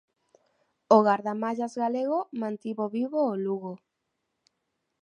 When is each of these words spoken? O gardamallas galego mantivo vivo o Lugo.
O 0.95 0.97
gardamallas 1.07 1.73
galego 1.83 2.19
mantivo 2.41 2.85
vivo 2.97 3.19
o 3.33 3.39
Lugo. 3.45 3.73